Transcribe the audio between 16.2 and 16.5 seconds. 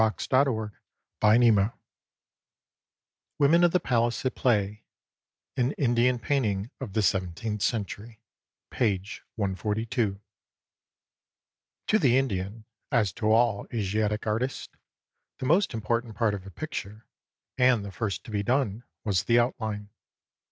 of a